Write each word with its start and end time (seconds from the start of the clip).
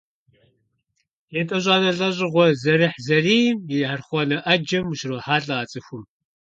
ЕтӀощӀанэ 1.39 1.91
лӀэщӀыгъуэ 1.97 2.45
зэрыхьзэрийм 2.61 3.57
и 3.75 3.77
архъуанэ 3.93 4.37
Ӏэджэм 4.43 4.85
ущрохьэлӀэ 4.91 5.55
а 5.61 5.65
цӀыхум. 5.71 6.03